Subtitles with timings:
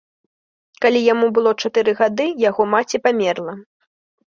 [0.85, 3.53] Калі яму было чатыры гады, яго маці памерла.